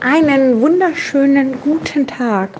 [0.00, 2.50] Einen wunderschönen guten Tag.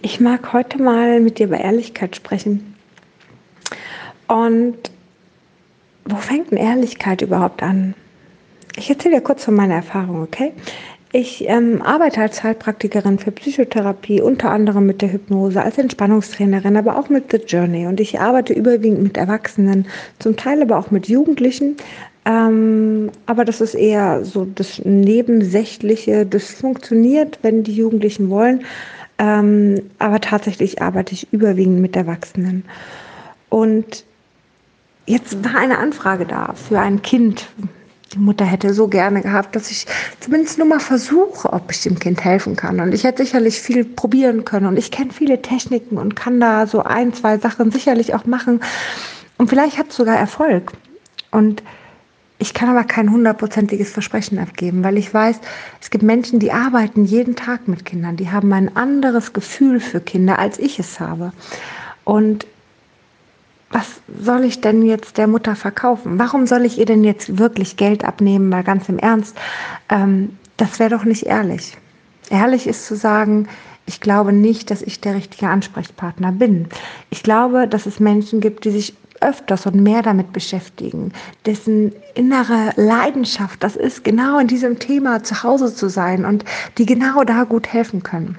[0.00, 2.76] Ich mag heute mal mit dir über Ehrlichkeit sprechen.
[4.28, 4.78] Und
[6.04, 7.94] wo fängt denn Ehrlichkeit überhaupt an?
[8.76, 10.52] Ich erzähle dir kurz von meiner Erfahrung, okay?
[11.14, 16.96] Ich ähm, arbeite als Heilpraktikerin für Psychotherapie, unter anderem mit der Hypnose, als Entspannungstrainerin, aber
[16.96, 17.86] auch mit The Journey.
[17.86, 19.86] Und ich arbeite überwiegend mit Erwachsenen,
[20.20, 21.76] zum Teil aber auch mit Jugendlichen,
[22.24, 26.24] ähm, aber das ist eher so das Nebensächliche.
[26.24, 28.64] Das funktioniert, wenn die Jugendlichen wollen.
[29.18, 32.64] Ähm, aber tatsächlich arbeite ich überwiegend mit Erwachsenen.
[33.48, 34.04] Und
[35.06, 37.48] jetzt war eine Anfrage da für ein Kind.
[38.12, 39.86] Die Mutter hätte so gerne gehabt, dass ich
[40.20, 42.78] zumindest nur mal versuche, ob ich dem Kind helfen kann.
[42.78, 44.66] Und ich hätte sicherlich viel probieren können.
[44.66, 48.60] Und ich kenne viele Techniken und kann da so ein, zwei Sachen sicherlich auch machen.
[49.38, 50.72] Und vielleicht hat es sogar Erfolg.
[51.30, 51.62] Und
[52.42, 55.38] ich kann aber kein hundertprozentiges Versprechen abgeben, weil ich weiß,
[55.80, 60.00] es gibt Menschen, die arbeiten jeden Tag mit Kindern, die haben ein anderes Gefühl für
[60.00, 61.32] Kinder, als ich es habe.
[62.02, 62.48] Und
[63.70, 63.86] was
[64.20, 66.18] soll ich denn jetzt der Mutter verkaufen?
[66.18, 68.48] Warum soll ich ihr denn jetzt wirklich Geld abnehmen?
[68.48, 69.36] Mal ganz im Ernst,
[69.88, 71.76] ähm, das wäre doch nicht ehrlich.
[72.28, 73.46] Ehrlich ist zu sagen,
[73.86, 76.66] ich glaube nicht, dass ich der richtige Ansprechpartner bin.
[77.10, 81.12] Ich glaube, dass es Menschen gibt, die sich öfters und mehr damit beschäftigen,
[81.46, 86.44] dessen innere Leidenschaft das ist, genau in diesem Thema zu Hause zu sein und
[86.78, 88.36] die genau da gut helfen können.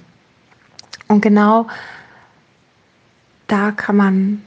[1.07, 1.67] Und genau
[3.47, 4.41] da kann man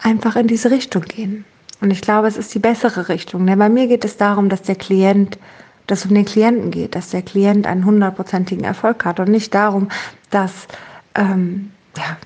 [0.00, 1.44] einfach in diese Richtung gehen.
[1.80, 3.46] Und ich glaube, es ist die bessere Richtung.
[3.46, 5.38] Denn bei mir geht es darum, dass der Klient,
[5.86, 9.54] dass es um den Klienten geht, dass der Klient einen hundertprozentigen Erfolg hat und nicht
[9.54, 9.88] darum,
[10.30, 10.66] dass
[11.14, 12.16] ähm, ja,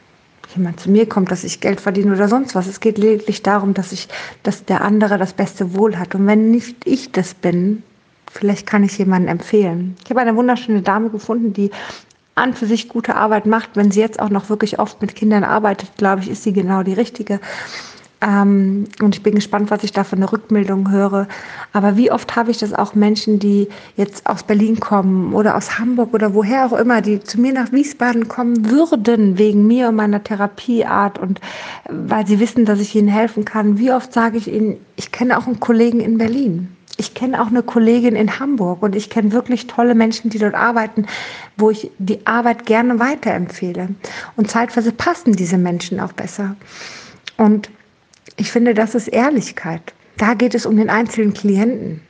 [0.56, 2.66] jemand zu mir kommt, dass ich Geld verdiene oder sonst was.
[2.66, 4.08] Es geht lediglich darum, dass ich,
[4.42, 6.14] dass der andere das beste Wohl hat.
[6.14, 7.82] Und wenn nicht ich das bin,
[8.30, 9.96] vielleicht kann ich jemanden empfehlen.
[10.04, 11.70] Ich habe eine wunderschöne Dame gefunden, die
[12.34, 13.70] an für sich gute Arbeit macht.
[13.74, 16.82] Wenn sie jetzt auch noch wirklich oft mit Kindern arbeitet, glaube ich, ist sie genau
[16.82, 17.40] die richtige.
[18.20, 21.28] Ähm, und ich bin gespannt, was ich da für eine Rückmeldung höre.
[21.72, 25.78] Aber wie oft habe ich das auch Menschen, die jetzt aus Berlin kommen oder aus
[25.78, 29.96] Hamburg oder woher auch immer, die zu mir nach Wiesbaden kommen würden, wegen mir und
[29.96, 31.40] meiner Therapieart und
[31.88, 33.78] weil sie wissen, dass ich ihnen helfen kann.
[33.78, 36.68] Wie oft sage ich ihnen, ich kenne auch einen Kollegen in Berlin.
[37.00, 40.56] Ich kenne auch eine Kollegin in Hamburg und ich kenne wirklich tolle Menschen, die dort
[40.56, 41.06] arbeiten,
[41.56, 43.90] wo ich die Arbeit gerne weiterempfehle.
[44.34, 46.56] Und zeitweise passen diese Menschen auch besser.
[47.36, 47.70] Und
[48.38, 49.82] ich finde, das ist Ehrlichkeit.
[50.16, 52.00] Da geht es um den einzelnen Klienten.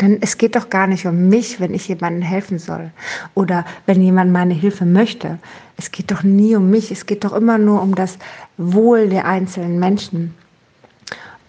[0.00, 2.90] Denn es geht doch gar nicht um mich, wenn ich jemandem helfen soll
[3.34, 5.38] oder wenn jemand meine Hilfe möchte.
[5.76, 8.18] Es geht doch nie um mich, es geht doch immer nur um das
[8.56, 10.34] Wohl der einzelnen Menschen.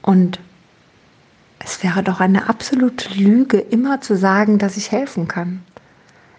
[0.04, 0.40] Und
[1.58, 5.64] es wäre doch eine absolute Lüge, immer zu sagen, dass ich helfen kann.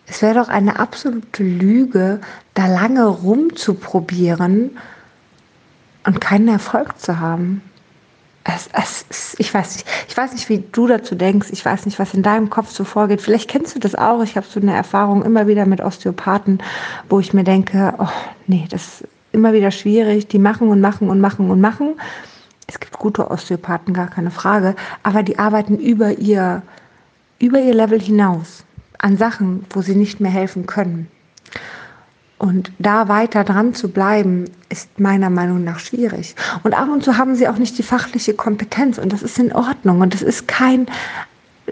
[0.06, 2.20] Es wäre doch eine absolute Lüge,
[2.54, 4.76] da lange rumzuprobieren
[6.04, 7.62] und keinen Erfolg zu haben
[8.56, 11.48] es, es, ich, weiß nicht, ich weiß nicht, wie du dazu denkst.
[11.52, 13.20] Ich weiß nicht, was in deinem Kopf so vorgeht.
[13.20, 14.22] Vielleicht kennst du das auch.
[14.22, 16.62] Ich habe so eine Erfahrung immer wieder mit Osteopathen,
[17.08, 18.08] wo ich mir denke, oh
[18.46, 20.28] nee, das ist immer wieder schwierig.
[20.28, 22.00] Die machen und machen und machen und machen.
[22.66, 24.74] Es gibt gute Osteopathen, gar keine Frage.
[25.02, 26.62] Aber die arbeiten über ihr,
[27.38, 28.64] über ihr Level hinaus
[28.98, 31.08] an Sachen, wo sie nicht mehr helfen können.
[32.38, 36.34] Und da weiter dran zu bleiben, ist meiner Meinung nach schwierig.
[36.64, 39.52] Und ab und zu haben sie auch nicht die fachliche Kompetenz und das ist in
[39.52, 40.86] Ordnung und das ist kein,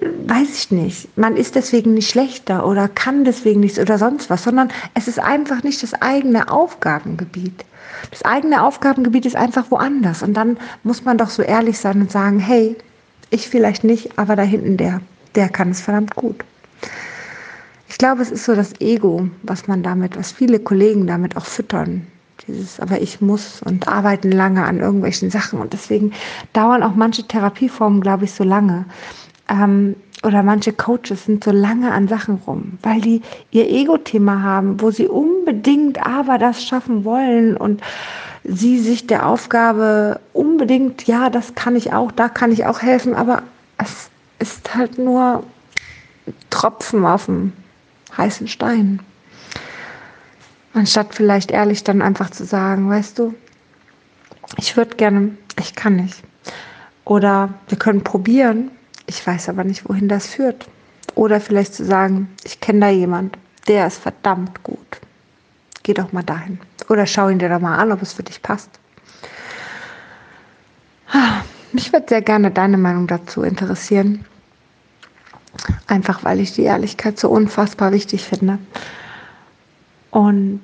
[0.00, 4.44] weiß ich nicht, man ist deswegen nicht schlechter oder kann deswegen nichts oder sonst was,
[4.44, 7.64] sondern es ist einfach nicht das eigene Aufgabengebiet.
[8.10, 12.10] Das eigene Aufgabengebiet ist einfach woanders und dann muss man doch so ehrlich sein und
[12.10, 12.74] sagen, hey,
[13.28, 15.00] ich vielleicht nicht, aber da hinten der,
[15.34, 16.42] der kann es verdammt gut.
[17.94, 21.44] Ich glaube, es ist so das Ego, was man damit, was viele Kollegen damit auch
[21.44, 22.04] füttern.
[22.44, 26.12] Dieses, aber ich muss und arbeiten lange an irgendwelchen Sachen und deswegen
[26.54, 28.84] dauern auch manche Therapieformen, glaube ich, so lange.
[29.48, 29.94] Ähm,
[30.24, 34.90] oder manche Coaches sind so lange an Sachen rum, weil die ihr Ego-Thema haben, wo
[34.90, 37.80] sie unbedingt aber das schaffen wollen und
[38.42, 43.14] sie sich der Aufgabe unbedingt, ja, das kann ich auch, da kann ich auch helfen,
[43.14, 43.44] aber
[43.78, 44.10] es
[44.40, 45.44] ist halt nur
[46.50, 47.52] Tropfen auf dem
[48.16, 49.00] heißen Stein.
[50.72, 53.34] Anstatt vielleicht ehrlich dann einfach zu sagen, weißt du,
[54.56, 56.22] ich würde gerne, ich kann nicht.
[57.04, 58.70] Oder wir können probieren,
[59.06, 60.66] ich weiß aber nicht, wohin das führt.
[61.14, 63.38] Oder vielleicht zu sagen, ich kenne da jemand,
[63.68, 64.78] der ist verdammt gut.
[65.82, 66.58] Geh doch mal dahin.
[66.88, 68.70] Oder schau ihn dir doch mal an, ob es für dich passt.
[71.72, 74.24] Mich würde sehr gerne deine Meinung dazu interessieren.
[75.86, 78.58] Einfach weil ich die Ehrlichkeit so unfassbar wichtig finde.
[80.10, 80.62] Und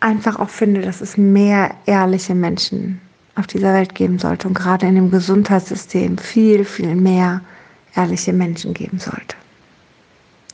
[0.00, 3.00] einfach auch finde, dass es mehr ehrliche Menschen
[3.34, 7.40] auf dieser Welt geben sollte und gerade in dem Gesundheitssystem viel, viel mehr
[7.94, 9.36] ehrliche Menschen geben sollte.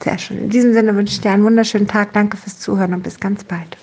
[0.02, 0.38] Sehr schön.
[0.38, 2.12] In diesem Sinne wünsche ich dir einen wunderschönen Tag.
[2.12, 3.76] Danke fürs Zuhören und bis ganz bald.